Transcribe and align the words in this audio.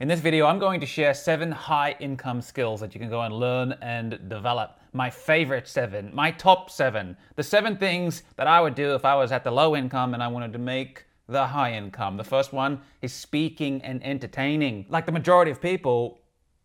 In 0.00 0.08
this 0.08 0.20
video, 0.20 0.46
I'm 0.46 0.58
going 0.58 0.80
to 0.80 0.86
share 0.86 1.12
seven 1.12 1.52
high 1.52 1.94
income 2.00 2.40
skills 2.40 2.80
that 2.80 2.94
you 2.94 3.00
can 3.00 3.10
go 3.10 3.20
and 3.20 3.34
learn 3.34 3.72
and 3.82 4.28
develop. 4.28 4.80
My 4.92 5.10
favorite 5.10 5.68
seven, 5.68 6.10
my 6.14 6.30
top 6.30 6.70
seven, 6.70 7.16
the 7.36 7.42
seven 7.42 7.76
things 7.76 8.22
that 8.36 8.46
I 8.46 8.60
would 8.60 8.74
do 8.74 8.94
if 8.94 9.04
I 9.04 9.14
was 9.14 9.32
at 9.32 9.44
the 9.44 9.50
low 9.50 9.76
income 9.76 10.14
and 10.14 10.22
I 10.22 10.28
wanted 10.28 10.52
to 10.54 10.58
make 10.58 11.04
the 11.28 11.46
high 11.46 11.74
income. 11.74 12.16
The 12.16 12.24
first 12.24 12.52
one 12.52 12.80
is 13.02 13.12
speaking 13.12 13.82
and 13.82 14.04
entertaining. 14.04 14.86
Like 14.88 15.06
the 15.06 15.12
majority 15.12 15.50
of 15.50 15.60
people, 15.60 16.18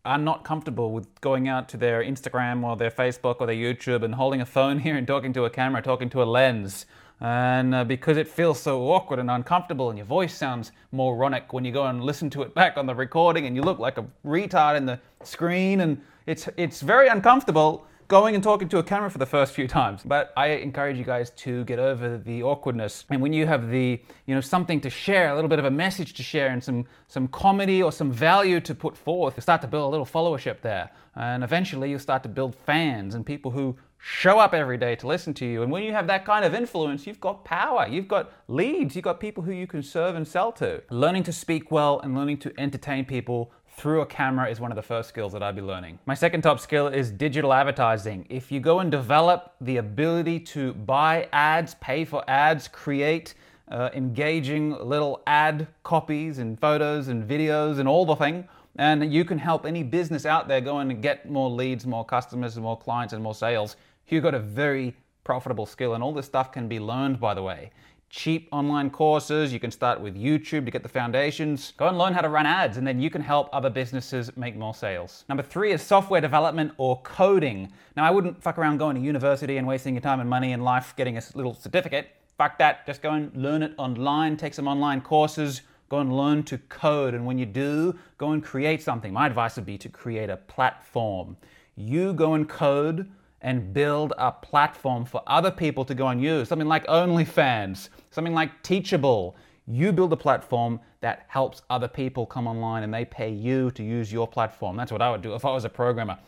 are 0.04 0.16
not 0.16 0.42
comfortable 0.42 0.92
with 0.92 1.20
going 1.20 1.48
out 1.48 1.68
to 1.68 1.76
their 1.76 2.02
Instagram 2.02 2.64
or 2.64 2.76
their 2.76 2.90
Facebook 2.90 3.36
or 3.40 3.46
their 3.46 3.54
YouTube 3.54 4.02
and 4.02 4.14
holding 4.14 4.40
a 4.40 4.46
phone 4.46 4.78
here 4.86 4.96
and 4.96 5.06
talking 5.06 5.34
to 5.34 5.44
a 5.44 5.50
camera, 5.50 5.82
talking 5.82 6.08
to 6.08 6.22
a 6.22 6.24
lens. 6.24 6.86
And 7.20 7.74
uh, 7.74 7.84
because 7.84 8.16
it 8.16 8.28
feels 8.28 8.60
so 8.60 8.82
awkward 8.92 9.18
and 9.18 9.30
uncomfortable, 9.30 9.90
and 9.90 9.98
your 9.98 10.06
voice 10.06 10.36
sounds 10.36 10.72
moronic 10.92 11.52
when 11.52 11.64
you 11.64 11.72
go 11.72 11.84
and 11.86 12.04
listen 12.04 12.30
to 12.30 12.42
it 12.42 12.54
back 12.54 12.76
on 12.76 12.86
the 12.86 12.94
recording, 12.94 13.46
and 13.46 13.56
you 13.56 13.62
look 13.62 13.78
like 13.78 13.98
a 13.98 14.06
retard 14.24 14.76
in 14.76 14.86
the 14.86 15.00
screen, 15.24 15.80
and 15.80 16.00
it's 16.26 16.48
it's 16.56 16.80
very 16.80 17.08
uncomfortable 17.08 17.86
going 18.08 18.34
and 18.34 18.42
talking 18.42 18.68
to 18.70 18.78
a 18.78 18.82
camera 18.82 19.10
for 19.10 19.18
the 19.18 19.26
first 19.26 19.52
few 19.52 19.68
times. 19.68 20.00
But 20.02 20.32
I 20.34 20.48
encourage 20.48 20.96
you 20.96 21.04
guys 21.04 21.30
to 21.30 21.64
get 21.64 21.78
over 21.78 22.16
the 22.16 22.42
awkwardness. 22.42 23.04
And 23.10 23.20
when 23.20 23.34
you 23.34 23.46
have 23.46 23.68
the, 23.68 24.00
you 24.26 24.34
know, 24.34 24.40
something 24.40 24.80
to 24.80 24.90
share, 24.90 25.30
a 25.30 25.34
little 25.34 25.48
bit 25.48 25.58
of 25.58 25.66
a 25.66 25.70
message 25.70 26.14
to 26.14 26.22
share 26.22 26.48
and 26.48 26.64
some 26.64 26.86
some 27.06 27.28
comedy 27.28 27.82
or 27.82 27.92
some 27.92 28.10
value 28.10 28.60
to 28.60 28.74
put 28.74 28.96
forth, 28.96 29.34
you 29.36 29.42
start 29.42 29.60
to 29.60 29.68
build 29.68 29.84
a 29.84 29.88
little 29.88 30.06
followership 30.06 30.62
there. 30.62 30.90
And 31.16 31.44
eventually 31.44 31.90
you'll 31.90 31.98
start 31.98 32.22
to 32.22 32.28
build 32.28 32.54
fans 32.54 33.14
and 33.14 33.26
people 33.26 33.50
who 33.50 33.76
show 33.98 34.38
up 34.38 34.54
every 34.54 34.78
day 34.78 34.96
to 34.96 35.06
listen 35.06 35.34
to 35.34 35.46
you. 35.46 35.62
And 35.62 35.70
when 35.70 35.82
you 35.82 35.92
have 35.92 36.06
that 36.06 36.24
kind 36.24 36.44
of 36.44 36.54
influence, 36.54 37.06
you've 37.06 37.20
got 37.20 37.44
power, 37.44 37.86
you've 37.88 38.08
got 38.08 38.32
leads, 38.46 38.94
you've 38.94 39.04
got 39.04 39.20
people 39.20 39.42
who 39.42 39.52
you 39.52 39.66
can 39.66 39.82
serve 39.82 40.14
and 40.14 40.26
sell 40.26 40.52
to. 40.52 40.82
Learning 40.90 41.22
to 41.24 41.32
speak 41.32 41.70
well 41.70 42.00
and 42.00 42.16
learning 42.16 42.38
to 42.38 42.52
entertain 42.58 43.04
people 43.04 43.52
through 43.78 44.00
a 44.00 44.06
camera 44.06 44.50
is 44.50 44.58
one 44.58 44.72
of 44.72 44.76
the 44.76 44.82
first 44.82 45.08
skills 45.08 45.32
that 45.32 45.42
I'd 45.42 45.54
be 45.54 45.62
learning. 45.62 46.00
My 46.04 46.14
second 46.14 46.42
top 46.42 46.58
skill 46.58 46.88
is 46.88 47.12
digital 47.12 47.52
advertising. 47.52 48.26
If 48.28 48.50
you 48.50 48.58
go 48.58 48.80
and 48.80 48.90
develop 48.90 49.54
the 49.60 49.76
ability 49.76 50.40
to 50.40 50.74
buy 50.74 51.28
ads, 51.32 51.76
pay 51.76 52.04
for 52.04 52.28
ads, 52.28 52.66
create 52.66 53.34
uh, 53.70 53.90
engaging 53.94 54.72
little 54.80 55.22
ad 55.26 55.68
copies 55.84 56.38
and 56.38 56.58
photos 56.58 57.08
and 57.08 57.28
videos 57.28 57.78
and 57.78 57.88
all 57.88 58.04
the 58.04 58.16
thing, 58.16 58.48
and 58.78 59.12
you 59.12 59.24
can 59.24 59.38
help 59.38 59.66
any 59.66 59.82
business 59.82 60.24
out 60.24 60.48
there 60.48 60.60
go 60.60 60.78
and 60.78 61.02
get 61.02 61.30
more 61.30 61.50
leads, 61.50 61.86
more 61.86 62.04
customers, 62.04 62.56
more 62.56 62.78
clients 62.78 63.12
and 63.12 63.22
more 63.22 63.34
sales. 63.34 63.76
You've 64.08 64.22
got 64.22 64.34
a 64.34 64.38
very 64.38 64.96
profitable 65.24 65.66
skill, 65.66 65.94
and 65.94 66.02
all 66.02 66.14
this 66.14 66.26
stuff 66.26 66.50
can 66.50 66.68
be 66.68 66.80
learned, 66.80 67.20
by 67.20 67.34
the 67.34 67.42
way 67.42 67.70
cheap 68.10 68.48
online 68.52 68.90
courses. 68.90 69.52
You 69.52 69.60
can 69.60 69.70
start 69.70 70.00
with 70.00 70.16
YouTube 70.16 70.64
to 70.64 70.70
get 70.70 70.82
the 70.82 70.88
foundations. 70.88 71.72
Go 71.76 71.88
and 71.88 71.98
learn 71.98 72.14
how 72.14 72.20
to 72.20 72.28
run 72.28 72.46
ads, 72.46 72.76
and 72.76 72.86
then 72.86 73.00
you 73.00 73.10
can 73.10 73.20
help 73.20 73.48
other 73.52 73.70
businesses 73.70 74.34
make 74.36 74.56
more 74.56 74.74
sales. 74.74 75.24
Number 75.28 75.42
three 75.42 75.72
is 75.72 75.82
software 75.82 76.20
development 76.20 76.72
or 76.78 77.00
coding. 77.02 77.70
Now, 77.96 78.04
I 78.04 78.10
wouldn't 78.10 78.42
fuck 78.42 78.58
around 78.58 78.78
going 78.78 78.96
to 78.96 79.02
university 79.02 79.58
and 79.58 79.66
wasting 79.66 79.94
your 79.94 80.00
time 80.00 80.20
and 80.20 80.28
money 80.28 80.52
and 80.52 80.64
life 80.64 80.94
getting 80.96 81.18
a 81.18 81.22
little 81.34 81.54
certificate. 81.54 82.08
Fuck 82.36 82.58
that. 82.58 82.86
Just 82.86 83.02
go 83.02 83.10
and 83.10 83.34
learn 83.36 83.62
it 83.62 83.74
online, 83.78 84.36
take 84.36 84.54
some 84.54 84.68
online 84.68 85.00
courses. 85.00 85.62
Go 85.88 86.00
and 86.00 86.16
learn 86.16 86.42
to 86.44 86.58
code. 86.58 87.14
And 87.14 87.24
when 87.24 87.38
you 87.38 87.46
do, 87.46 87.98
go 88.18 88.32
and 88.32 88.44
create 88.44 88.82
something. 88.82 89.12
My 89.12 89.26
advice 89.26 89.56
would 89.56 89.66
be 89.66 89.78
to 89.78 89.88
create 89.88 90.30
a 90.30 90.36
platform. 90.36 91.36
You 91.76 92.12
go 92.12 92.34
and 92.34 92.48
code 92.48 93.10
and 93.40 93.72
build 93.72 94.12
a 94.18 94.32
platform 94.32 95.04
for 95.04 95.22
other 95.26 95.50
people 95.50 95.84
to 95.84 95.94
go 95.94 96.08
and 96.08 96.20
use. 96.20 96.48
Something 96.48 96.68
like 96.68 96.86
OnlyFans, 96.86 97.88
something 98.10 98.34
like 98.34 98.62
Teachable. 98.62 99.36
You 99.66 99.92
build 99.92 100.12
a 100.12 100.16
platform 100.16 100.80
that 101.00 101.26
helps 101.28 101.62
other 101.70 101.88
people 101.88 102.26
come 102.26 102.46
online 102.46 102.82
and 102.82 102.92
they 102.92 103.04
pay 103.04 103.30
you 103.30 103.70
to 103.72 103.82
use 103.82 104.12
your 104.12 104.26
platform. 104.26 104.76
That's 104.76 104.90
what 104.90 105.02
I 105.02 105.10
would 105.10 105.22
do 105.22 105.34
if 105.34 105.44
I 105.44 105.52
was 105.52 105.64
a 105.64 105.68
programmer. 105.68 106.18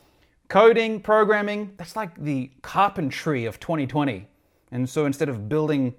Coding, 0.49 1.01
programming, 1.01 1.73
that's 1.77 1.97
like 1.97 2.23
the 2.23 2.51
carpentry 2.63 3.45
of 3.47 3.59
2020. 3.61 4.27
And 4.73 4.89
so 4.89 5.07
instead 5.07 5.29
of 5.29 5.49
building 5.49 5.95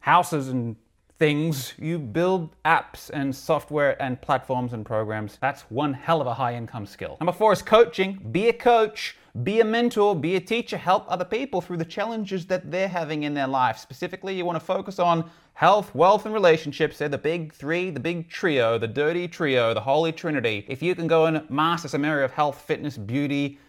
houses 0.00 0.48
and 0.48 0.76
things, 1.18 1.74
you 1.78 1.98
build 1.98 2.50
apps 2.64 3.10
and 3.10 3.34
software 3.34 4.00
and 4.00 4.20
platforms 4.20 4.72
and 4.72 4.86
programs. 4.86 5.36
That's 5.40 5.62
one 5.62 5.92
hell 5.92 6.20
of 6.20 6.26
a 6.26 6.34
high 6.34 6.54
income 6.54 6.86
skill. 6.86 7.16
Number 7.20 7.32
four 7.32 7.52
is 7.52 7.62
coaching. 7.62 8.20
Be 8.30 8.48
a 8.48 8.52
coach. 8.52 9.16
Be 9.42 9.60
a 9.60 9.64
mentor, 9.64 10.16
be 10.16 10.34
a 10.34 10.40
teacher, 10.40 10.76
help 10.76 11.04
other 11.06 11.24
people 11.24 11.60
through 11.60 11.76
the 11.76 11.84
challenges 11.84 12.46
that 12.46 12.72
they're 12.72 12.88
having 12.88 13.22
in 13.22 13.34
their 13.34 13.46
life. 13.46 13.78
Specifically, 13.78 14.34
you 14.34 14.44
want 14.44 14.58
to 14.58 14.64
focus 14.64 14.98
on 14.98 15.30
health, 15.52 15.94
wealth, 15.94 16.24
and 16.24 16.34
relationships. 16.34 16.98
They're 16.98 17.08
the 17.08 17.18
big 17.18 17.52
three, 17.52 17.90
the 17.90 18.00
big 18.00 18.28
trio, 18.28 18.78
the 18.78 18.88
dirty 18.88 19.28
trio, 19.28 19.74
the 19.74 19.80
holy 19.80 20.10
trinity. 20.10 20.64
If 20.66 20.82
you 20.82 20.94
can 20.96 21.06
go 21.06 21.26
and 21.26 21.48
master 21.50 21.86
some 21.86 22.04
area 22.04 22.24
of 22.24 22.32
health, 22.32 22.60
fitness, 22.62 22.96
beauty, 22.98 23.60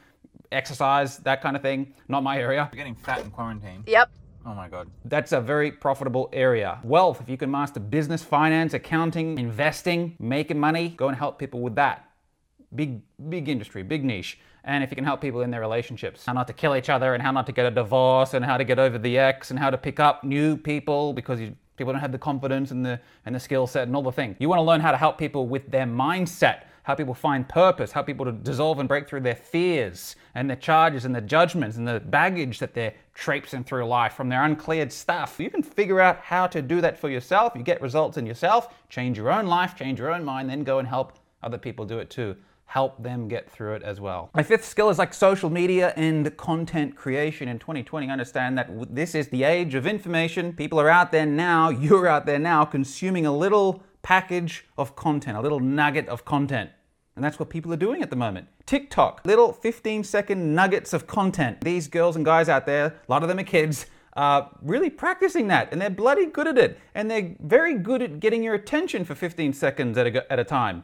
exercise, 0.51 1.17
that 1.19 1.41
kind 1.41 1.55
of 1.55 1.61
thing, 1.61 1.93
not 2.07 2.23
my 2.23 2.39
area. 2.39 2.67
You're 2.71 2.77
getting 2.77 2.95
fat 2.95 3.19
in 3.19 3.29
quarantine. 3.29 3.83
Yep. 3.85 4.09
Oh 4.45 4.53
my 4.53 4.67
god. 4.67 4.89
That's 5.05 5.31
a 5.31 5.41
very 5.41 5.71
profitable 5.71 6.29
area. 6.33 6.79
Wealth, 6.83 7.21
if 7.21 7.29
you 7.29 7.37
can 7.37 7.51
master 7.51 7.79
business, 7.79 8.23
finance, 8.23 8.73
accounting, 8.73 9.37
investing, 9.37 10.15
making 10.19 10.59
money, 10.59 10.89
go 10.89 11.07
and 11.07 11.17
help 11.17 11.37
people 11.39 11.59
with 11.61 11.75
that. 11.75 12.09
Big, 12.73 13.01
big 13.29 13.49
industry, 13.49 13.83
big 13.83 14.03
niche 14.03 14.39
and 14.63 14.83
if 14.83 14.91
you 14.91 14.95
can 14.95 15.05
help 15.05 15.21
people 15.21 15.41
in 15.41 15.51
their 15.51 15.61
relationships, 15.61 16.25
how 16.25 16.33
not 16.33 16.47
to 16.47 16.53
kill 16.53 16.75
each 16.75 16.89
other 16.89 17.13
and 17.13 17.23
how 17.23 17.31
not 17.31 17.45
to 17.45 17.51
get 17.51 17.65
a 17.65 17.71
divorce 17.71 18.33
and 18.33 18.43
how 18.43 18.57
to 18.57 18.63
get 18.63 18.79
over 18.79 18.97
the 18.97 19.17
ex 19.17 19.51
and 19.51 19.59
how 19.59 19.69
to 19.69 19.77
pick 19.77 19.99
up 19.99 20.23
new 20.23 20.57
people 20.57 21.13
because 21.13 21.39
you, 21.39 21.55
people 21.79 21.93
don't 21.93 22.01
have 22.01 22.11
the 22.11 22.19
confidence 22.19 22.69
and 22.69 22.85
the 22.85 22.99
and 23.25 23.33
the 23.33 23.39
skill 23.39 23.65
set 23.65 23.87
and 23.87 23.95
all 23.95 24.03
the 24.03 24.11
thing. 24.11 24.35
You 24.37 24.47
want 24.47 24.59
to 24.59 24.63
learn 24.63 24.81
how 24.81 24.91
to 24.91 24.97
help 24.97 25.17
people 25.17 25.47
with 25.47 25.71
their 25.71 25.87
mindset, 25.87 26.65
how 26.83 26.93
people 26.93 27.15
find 27.15 27.47
purpose, 27.49 27.91
how 27.91 28.03
people 28.03 28.25
to 28.25 28.31
dissolve 28.31 28.79
and 28.79 28.87
break 28.87 29.07
through 29.07 29.21
their 29.21 29.35
fears 29.35 30.15
and 30.35 30.47
their 30.47 30.57
charges 30.57 31.05
and 31.05 31.15
their 31.15 31.21
judgments 31.21 31.77
and 31.77 31.87
the 31.87 31.99
baggage 32.01 32.59
that 32.59 32.75
they're 32.75 32.93
traipsing 33.15 33.63
through 33.63 33.85
life 33.85 34.13
from 34.13 34.29
their 34.29 34.43
uncleared 34.43 34.91
stuff. 34.91 35.39
You 35.39 35.49
can 35.49 35.63
figure 35.63 35.99
out 35.99 36.19
how 36.19 36.45
to 36.47 36.61
do 36.61 36.81
that 36.81 36.99
for 36.99 37.09
yourself. 37.09 37.53
You 37.55 37.63
get 37.63 37.81
results 37.81 38.17
in 38.17 38.27
yourself, 38.27 38.75
change 38.89 39.17
your 39.17 39.31
own 39.31 39.47
life, 39.47 39.75
change 39.75 39.99
your 39.99 40.13
own 40.13 40.23
mind, 40.23 40.49
then 40.49 40.63
go 40.63 40.77
and 40.77 40.87
help 40.87 41.17
other 41.41 41.57
people 41.57 41.85
do 41.85 41.99
it 41.99 42.09
too 42.09 42.35
help 42.69 43.01
them 43.01 43.27
get 43.27 43.49
through 43.49 43.73
it 43.73 43.81
as 43.81 43.99
well. 43.99 44.29
My 44.35 44.43
fifth 44.43 44.63
skill 44.63 44.91
is 44.91 44.99
like 44.99 45.11
social 45.11 45.49
media 45.49 45.91
and 45.95 46.37
content 46.37 46.95
creation 46.95 47.47
in 47.47 47.57
2020. 47.57 48.07
I 48.07 48.11
Understand 48.11 48.59
that 48.59 48.95
this 48.95 49.15
is 49.15 49.29
the 49.29 49.43
age 49.43 49.73
of 49.73 49.87
information. 49.87 50.53
People 50.53 50.79
are 50.79 50.87
out 50.87 51.11
there 51.11 51.25
now, 51.25 51.69
you're 51.69 52.05
out 52.05 52.27
there 52.27 52.37
now 52.37 52.65
consuming 52.65 53.25
a 53.25 53.35
little 53.35 53.81
package 54.03 54.67
of 54.77 54.95
content, 54.95 55.35
a 55.35 55.41
little 55.41 55.59
nugget 55.59 56.07
of 56.09 56.25
content. 56.25 56.69
And 57.15 57.25
that's 57.25 57.39
what 57.39 57.49
people 57.49 57.73
are 57.73 57.77
doing 57.77 58.03
at 58.03 58.11
the 58.11 58.15
moment. 58.15 58.47
TikTok, 58.67 59.21
little 59.25 59.51
15 59.51 60.03
second 60.03 60.53
nuggets 60.53 60.93
of 60.93 61.07
content. 61.07 61.61
These 61.61 61.87
girls 61.87 62.15
and 62.15 62.23
guys 62.23 62.49
out 62.49 62.67
there, 62.67 62.85
a 62.85 63.11
lot 63.11 63.23
of 63.23 63.29
them 63.29 63.39
are 63.39 63.43
kids, 63.43 63.87
uh, 64.19 64.49
really 64.61 64.89
practicing 64.89 65.47
that, 65.47 65.71
and 65.71 65.81
they're 65.81 65.89
bloody 65.89 66.25
good 66.25 66.45
at 66.45 66.57
it, 66.57 66.77
and 66.93 67.09
they're 67.09 67.33
very 67.39 67.75
good 67.75 68.01
at 68.01 68.19
getting 68.19 68.43
your 68.43 68.53
attention 68.53 69.05
for 69.05 69.15
15 69.15 69.53
seconds 69.53 69.97
at 69.97 70.07
a, 70.07 70.29
at 70.29 70.37
a 70.37 70.43
time. 70.43 70.83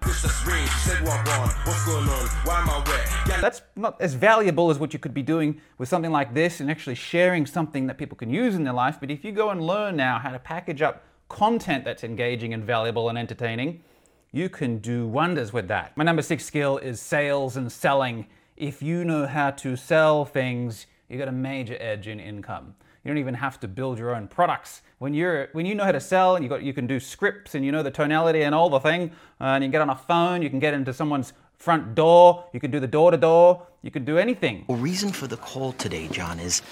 That's 3.41 3.61
not 3.75 3.99
as 3.99 4.13
valuable 4.13 4.69
as 4.69 4.79
what 4.79 4.93
you 4.93 4.99
could 4.99 5.13
be 5.13 5.21
doing 5.21 5.59
with 5.77 5.89
something 5.89 6.11
like 6.11 6.33
this 6.33 6.61
and 6.61 6.71
actually 6.71 6.95
sharing 6.95 7.45
something 7.45 7.87
that 7.87 7.97
people 7.97 8.15
can 8.15 8.29
use 8.29 8.55
in 8.55 8.63
their 8.63 8.71
life. 8.73 8.99
But 9.01 9.11
if 9.11 9.25
you 9.25 9.33
go 9.33 9.49
and 9.49 9.59
learn 9.61 9.97
now 9.97 10.17
how 10.17 10.31
to 10.31 10.39
package 10.39 10.81
up 10.81 11.03
content 11.27 11.83
that's 11.83 12.05
engaging 12.05 12.53
and 12.53 12.63
valuable 12.63 13.09
and 13.09 13.17
entertaining, 13.17 13.83
you 14.31 14.47
can 14.47 14.77
do 14.77 15.07
wonders 15.07 15.51
with 15.51 15.67
that. 15.67 15.97
My 15.97 16.05
number 16.05 16.21
six 16.21 16.45
skill 16.45 16.77
is 16.77 17.01
sales 17.01 17.57
and 17.57 17.69
selling. 17.69 18.27
If 18.55 18.81
you 18.81 19.03
know 19.03 19.27
how 19.27 19.51
to 19.51 19.75
sell 19.75 20.23
things, 20.23 20.85
you've 21.09 21.19
got 21.19 21.27
a 21.27 21.33
major 21.33 21.75
edge 21.81 22.07
in 22.07 22.21
income. 22.21 22.75
You 23.05 23.11
don't 23.11 23.19
even 23.19 23.35
have 23.35 23.59
to 23.59 23.67
build 23.67 23.99
your 23.99 24.15
own 24.15 24.27
products. 24.27 24.81
When 24.97 25.13
you're 25.13 25.49
when 25.51 25.67
you 25.67 25.75
know 25.75 25.83
how 25.83 25.91
to 25.91 25.99
sell 25.99 26.35
and 26.35 26.43
you 26.43 26.49
got 26.49 26.63
you 26.63 26.73
can 26.73 26.87
do 26.87 26.99
scripts 26.99 27.53
and 27.53 27.63
you 27.63 27.71
know 27.71 27.83
the 27.83 27.91
tonality 27.91 28.41
and 28.41 28.55
all 28.55 28.67
the 28.67 28.79
thing, 28.79 29.11
uh, 29.39 29.43
and 29.43 29.63
you 29.63 29.67
can 29.67 29.71
get 29.71 29.81
on 29.81 29.91
a 29.91 29.95
phone, 29.95 30.41
you 30.41 30.49
can 30.49 30.57
get 30.57 30.73
into 30.73 30.91
someone's 30.91 31.33
front 31.59 31.93
door, 31.93 32.45
you 32.51 32.59
can 32.59 32.71
do 32.71 32.79
the 32.79 32.87
door 32.87 33.11
to 33.11 33.17
door, 33.17 33.61
you 33.83 33.91
can 33.91 34.05
do 34.05 34.17
anything. 34.17 34.65
The 34.67 34.73
reason 34.73 35.11
for 35.11 35.27
the 35.27 35.37
call 35.37 35.73
today, 35.73 36.07
John, 36.07 36.39
is 36.39 36.63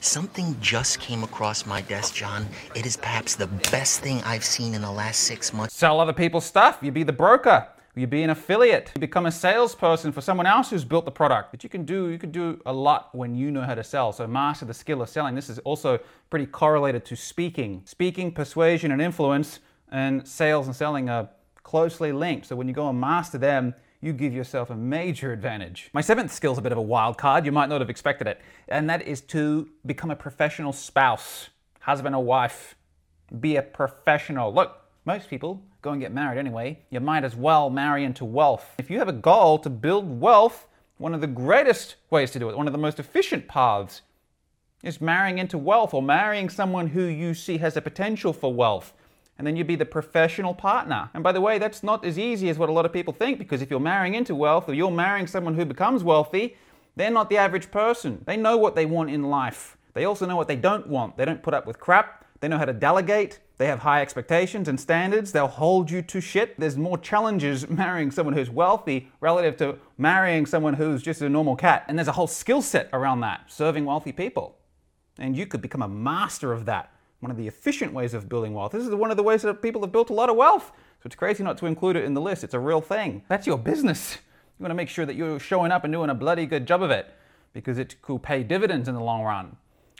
something 0.00 0.56
just 0.58 1.00
came 1.00 1.22
across 1.22 1.66
my 1.66 1.82
desk, 1.82 2.14
John. 2.14 2.46
It 2.74 2.86
is 2.86 2.96
perhaps 2.96 3.36
the 3.36 3.46
best 3.70 4.00
thing 4.00 4.22
I've 4.22 4.44
seen 4.44 4.72
in 4.72 4.80
the 4.80 4.90
last 4.90 5.20
six 5.20 5.52
months. 5.52 5.74
Sell 5.74 6.00
other 6.00 6.14
people's 6.14 6.46
stuff. 6.46 6.78
You 6.80 6.92
be 6.92 7.02
the 7.02 7.12
broker. 7.12 7.68
You 7.96 8.08
be 8.08 8.24
an 8.24 8.30
affiliate. 8.30 8.90
You 8.96 9.00
become 9.00 9.26
a 9.26 9.30
salesperson 9.30 10.10
for 10.10 10.20
someone 10.20 10.46
else 10.46 10.70
who's 10.70 10.84
built 10.84 11.04
the 11.04 11.12
product. 11.12 11.52
But 11.52 11.62
you 11.62 11.70
can 11.70 11.84
do 11.84 12.08
you 12.08 12.18
can 12.18 12.32
do 12.32 12.60
a 12.66 12.72
lot 12.72 13.14
when 13.14 13.36
you 13.36 13.52
know 13.52 13.62
how 13.62 13.76
to 13.76 13.84
sell. 13.84 14.12
So 14.12 14.26
master 14.26 14.64
the 14.64 14.74
skill 14.74 15.00
of 15.00 15.08
selling. 15.08 15.36
This 15.36 15.48
is 15.48 15.60
also 15.60 16.00
pretty 16.28 16.46
correlated 16.46 17.04
to 17.06 17.16
speaking. 17.16 17.82
Speaking, 17.84 18.32
persuasion, 18.32 18.90
and 18.90 19.00
influence, 19.00 19.60
and 19.92 20.26
sales 20.26 20.66
and 20.66 20.74
selling 20.74 21.08
are 21.08 21.28
closely 21.62 22.10
linked. 22.10 22.46
So 22.46 22.56
when 22.56 22.66
you 22.66 22.74
go 22.74 22.88
and 22.88 23.00
master 23.00 23.38
them, 23.38 23.74
you 24.00 24.12
give 24.12 24.34
yourself 24.34 24.70
a 24.70 24.76
major 24.76 25.32
advantage. 25.32 25.88
My 25.92 26.00
seventh 26.00 26.32
skill 26.32 26.52
is 26.52 26.58
a 26.58 26.62
bit 26.62 26.72
of 26.72 26.78
a 26.78 26.82
wild 26.82 27.16
card. 27.16 27.46
You 27.46 27.52
might 27.52 27.68
not 27.68 27.80
have 27.80 27.90
expected 27.90 28.26
it, 28.26 28.40
and 28.68 28.90
that 28.90 29.02
is 29.02 29.20
to 29.22 29.68
become 29.86 30.10
a 30.10 30.16
professional 30.16 30.72
spouse, 30.72 31.48
husband 31.80 32.14
or 32.16 32.24
wife. 32.24 32.74
Be 33.40 33.56
a 33.56 33.62
professional. 33.62 34.52
Look, 34.52 34.83
Most 35.06 35.28
people 35.28 35.62
go 35.82 35.90
and 35.90 36.00
get 36.00 36.14
married 36.14 36.38
anyway. 36.38 36.78
You 36.88 37.00
might 37.00 37.24
as 37.24 37.36
well 37.36 37.68
marry 37.68 38.04
into 38.04 38.24
wealth. 38.24 38.74
If 38.78 38.88
you 38.90 38.98
have 38.98 39.08
a 39.08 39.12
goal 39.12 39.58
to 39.58 39.68
build 39.68 40.20
wealth, 40.20 40.66
one 40.96 41.12
of 41.12 41.20
the 41.20 41.26
greatest 41.26 41.96
ways 42.08 42.30
to 42.30 42.38
do 42.38 42.48
it, 42.48 42.56
one 42.56 42.66
of 42.66 42.72
the 42.72 42.78
most 42.78 42.98
efficient 42.98 43.46
paths, 43.46 44.00
is 44.82 45.02
marrying 45.02 45.38
into 45.38 45.58
wealth 45.58 45.92
or 45.92 46.00
marrying 46.00 46.48
someone 46.48 46.88
who 46.88 47.02
you 47.04 47.34
see 47.34 47.58
has 47.58 47.76
a 47.76 47.82
potential 47.82 48.32
for 48.32 48.52
wealth. 48.52 48.94
And 49.36 49.46
then 49.46 49.56
you'd 49.56 49.66
be 49.66 49.76
the 49.76 49.84
professional 49.84 50.54
partner. 50.54 51.10
And 51.12 51.22
by 51.22 51.32
the 51.32 51.40
way, 51.40 51.58
that's 51.58 51.82
not 51.82 52.04
as 52.04 52.18
easy 52.18 52.48
as 52.48 52.56
what 52.56 52.70
a 52.70 52.72
lot 52.72 52.86
of 52.86 52.92
people 52.92 53.12
think 53.12 53.38
because 53.38 53.60
if 53.60 53.70
you're 53.70 53.80
marrying 53.80 54.14
into 54.14 54.34
wealth 54.34 54.68
or 54.68 54.74
you're 54.74 54.90
marrying 54.90 55.26
someone 55.26 55.54
who 55.54 55.66
becomes 55.66 56.02
wealthy, 56.02 56.56
they're 56.96 57.10
not 57.10 57.28
the 57.28 57.36
average 57.36 57.70
person. 57.70 58.22
They 58.26 58.38
know 58.38 58.56
what 58.56 58.74
they 58.74 58.86
want 58.86 59.10
in 59.10 59.24
life. 59.24 59.76
They 59.92 60.06
also 60.06 60.24
know 60.24 60.36
what 60.36 60.48
they 60.48 60.56
don't 60.56 60.86
want. 60.86 61.16
They 61.16 61.24
don't 61.24 61.42
put 61.42 61.52
up 61.52 61.66
with 61.66 61.78
crap. 61.78 62.24
They 62.40 62.48
know 62.48 62.58
how 62.58 62.64
to 62.64 62.72
delegate. 62.72 63.40
They 63.56 63.66
have 63.66 63.80
high 63.80 64.02
expectations 64.02 64.66
and 64.66 64.80
standards. 64.80 65.30
They'll 65.30 65.46
hold 65.46 65.90
you 65.90 66.02
to 66.02 66.20
shit. 66.20 66.58
There's 66.58 66.76
more 66.76 66.98
challenges 66.98 67.68
marrying 67.68 68.10
someone 68.10 68.34
who's 68.34 68.50
wealthy 68.50 69.10
relative 69.20 69.56
to 69.58 69.78
marrying 69.96 70.44
someone 70.44 70.74
who's 70.74 71.02
just 71.02 71.22
a 71.22 71.28
normal 71.28 71.54
cat. 71.54 71.84
And 71.86 71.98
there's 71.98 72.08
a 72.08 72.12
whole 72.12 72.26
skill 72.26 72.62
set 72.62 72.88
around 72.92 73.20
that, 73.20 73.52
serving 73.52 73.84
wealthy 73.84 74.12
people. 74.12 74.56
And 75.18 75.36
you 75.36 75.46
could 75.46 75.62
become 75.62 75.82
a 75.82 75.88
master 75.88 76.52
of 76.52 76.66
that. 76.66 76.90
One 77.20 77.30
of 77.30 77.36
the 77.36 77.46
efficient 77.46 77.92
ways 77.92 78.12
of 78.12 78.28
building 78.28 78.52
wealth. 78.52 78.72
This 78.72 78.86
is 78.86 78.94
one 78.94 79.10
of 79.10 79.16
the 79.16 79.22
ways 79.22 79.42
that 79.42 79.62
people 79.62 79.80
have 79.82 79.92
built 79.92 80.10
a 80.10 80.14
lot 80.14 80.28
of 80.28 80.36
wealth. 80.36 80.72
So 81.02 81.06
it's 81.06 81.14
crazy 81.14 81.44
not 81.44 81.56
to 81.58 81.66
include 81.66 81.96
it 81.96 82.04
in 82.04 82.12
the 82.12 82.20
list. 82.20 82.44
It's 82.44 82.54
a 82.54 82.60
real 82.60 82.80
thing. 82.80 83.22
That's 83.28 83.46
your 83.46 83.58
business. 83.58 84.18
You 84.56 84.62
want 84.62 84.70
to 84.70 84.76
make 84.76 84.88
sure 84.88 85.04
that 85.04 85.16
you're 85.16 85.40
showing 85.40 85.72
up 85.72 85.82
and 85.82 85.92
doing 85.92 86.10
a 86.10 86.14
bloody 86.14 86.46
good 86.46 86.64
job 86.64 86.80
of 86.80 86.92
it 86.92 87.12
because 87.54 87.76
it 87.76 88.00
could 88.02 88.22
pay 88.22 88.44
dividends 88.44 88.86
in 88.86 88.94
the 88.94 89.00
long 89.00 89.24
run. 89.24 89.56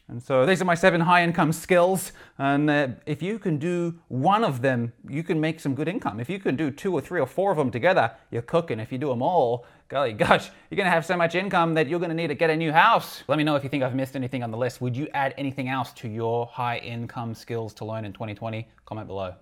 And 0.08 0.22
so 0.22 0.44
these 0.44 0.60
are 0.60 0.66
my 0.66 0.74
seven 0.74 1.00
high 1.00 1.22
income 1.22 1.52
skills. 1.52 2.12
And 2.36 2.68
uh, 2.68 2.88
if 3.06 3.22
you 3.22 3.38
can 3.38 3.58
do 3.58 3.98
one 4.08 4.44
of 4.44 4.60
them, 4.60 4.92
you 5.08 5.22
can 5.22 5.40
make 5.40 5.60
some 5.60 5.74
good 5.74 5.88
income. 5.88 6.20
If 6.20 6.28
you 6.28 6.38
can 6.38 6.56
do 6.56 6.70
two 6.70 6.92
or 6.92 7.00
three 7.00 7.20
or 7.20 7.26
four 7.26 7.50
of 7.50 7.56
them 7.56 7.70
together, 7.70 8.12
you're 8.30 8.42
cooking. 8.42 8.80
If 8.80 8.92
you 8.92 8.98
do 8.98 9.08
them 9.08 9.22
all, 9.22 9.64
golly 9.88 10.12
gosh, 10.12 10.50
you're 10.70 10.76
going 10.76 10.86
to 10.86 10.90
have 10.90 11.06
so 11.06 11.16
much 11.16 11.34
income 11.34 11.72
that 11.74 11.88
you're 11.88 12.00
going 12.00 12.10
to 12.10 12.16
need 12.16 12.28
to 12.28 12.34
get 12.34 12.50
a 12.50 12.56
new 12.56 12.72
house. 12.72 13.24
Let 13.28 13.38
me 13.38 13.44
know 13.44 13.56
if 13.56 13.64
you 13.64 13.70
think 13.70 13.82
I've 13.82 13.94
missed 13.94 14.14
anything 14.14 14.42
on 14.42 14.50
the 14.50 14.58
list. 14.58 14.82
Would 14.82 14.96
you 14.96 15.08
add 15.14 15.34
anything 15.38 15.68
else 15.68 15.92
to 15.94 16.08
your 16.08 16.46
high 16.46 16.78
income 16.78 17.34
skills 17.34 17.72
to 17.74 17.86
learn 17.86 18.04
in 18.04 18.12
2020? 18.12 18.68
Comment 18.84 19.06
below. 19.06 19.34